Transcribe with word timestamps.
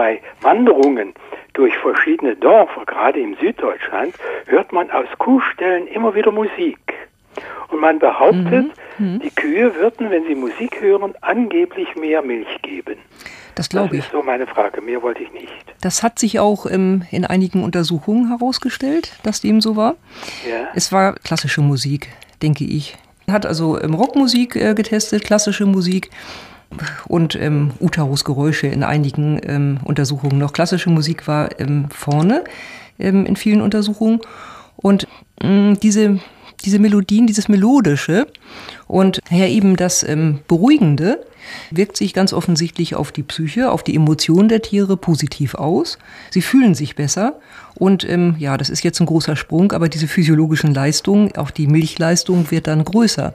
bei 0.00 0.22
Wanderungen 0.40 1.12
durch 1.52 1.76
verschiedene 1.76 2.34
Dörfer, 2.34 2.86
gerade 2.86 3.20
im 3.20 3.36
Süddeutschland, 3.38 4.14
hört 4.46 4.72
man 4.72 4.90
aus 4.90 5.04
Kuhställen 5.18 5.86
immer 5.88 6.14
wieder 6.14 6.32
Musik. 6.32 6.78
Und 7.68 7.82
man 7.82 7.98
behauptet, 7.98 8.70
mhm. 8.96 9.06
Mhm. 9.06 9.20
die 9.20 9.28
Kühe 9.28 9.74
würden, 9.74 10.10
wenn 10.10 10.24
sie 10.24 10.34
Musik 10.34 10.80
hören, 10.80 11.12
angeblich 11.20 11.94
mehr 11.96 12.22
Milch 12.22 12.48
geben. 12.62 12.96
Das 13.56 13.68
glaube 13.68 13.96
ich. 13.96 14.00
Das 14.00 14.06
ist 14.06 14.12
so 14.12 14.22
meine 14.22 14.46
Frage. 14.46 14.80
Mehr 14.80 15.02
wollte 15.02 15.22
ich 15.22 15.32
nicht. 15.32 15.52
Das 15.82 16.02
hat 16.02 16.18
sich 16.18 16.40
auch 16.40 16.64
ähm, 16.64 17.02
in 17.10 17.26
einigen 17.26 17.62
Untersuchungen 17.62 18.28
herausgestellt, 18.28 19.12
dass 19.22 19.42
dem 19.42 19.60
so 19.60 19.76
war. 19.76 19.96
Ja. 20.48 20.68
Es 20.74 20.92
war 20.92 21.12
klassische 21.16 21.60
Musik, 21.60 22.08
denke 22.40 22.64
ich. 22.64 22.96
Hat 23.30 23.44
also 23.44 23.78
ähm, 23.78 23.92
Rockmusik 23.92 24.56
äh, 24.56 24.72
getestet, 24.72 25.24
klassische 25.24 25.66
Musik 25.66 26.08
und 27.08 27.34
ähm, 27.34 27.72
Uterusgeräusche 27.80 28.66
in 28.68 28.82
einigen 28.82 29.40
ähm, 29.44 29.80
Untersuchungen 29.84 30.38
noch. 30.38 30.52
Klassische 30.52 30.90
Musik 30.90 31.26
war 31.26 31.60
ähm, 31.60 31.86
vorne 31.90 32.44
ähm, 32.98 33.26
in 33.26 33.36
vielen 33.36 33.60
Untersuchungen. 33.60 34.20
Und 34.76 35.08
mh, 35.42 35.76
diese, 35.82 36.20
diese 36.64 36.78
Melodien, 36.78 37.26
dieses 37.26 37.48
Melodische 37.48 38.26
und 38.86 39.20
ja 39.30 39.46
eben 39.46 39.76
das 39.76 40.02
ähm, 40.02 40.40
Beruhigende 40.46 41.24
wirkt 41.70 41.96
sich 41.96 42.14
ganz 42.14 42.32
offensichtlich 42.32 42.94
auf 42.94 43.12
die 43.12 43.22
Psyche, 43.22 43.70
auf 43.70 43.82
die 43.82 43.96
Emotionen 43.96 44.48
der 44.48 44.62
Tiere 44.62 44.96
positiv 44.96 45.54
aus. 45.54 45.98
Sie 46.30 46.42
fühlen 46.42 46.74
sich 46.74 46.96
besser 46.96 47.40
und 47.74 48.08
ähm, 48.08 48.36
ja, 48.38 48.56
das 48.56 48.70
ist 48.70 48.84
jetzt 48.84 49.00
ein 49.00 49.06
großer 49.06 49.36
Sprung, 49.36 49.72
aber 49.72 49.88
diese 49.88 50.06
physiologischen 50.06 50.74
Leistungen, 50.74 51.34
auch 51.36 51.50
die 51.50 51.66
Milchleistung 51.66 52.50
wird 52.50 52.66
dann 52.66 52.84
größer. 52.84 53.34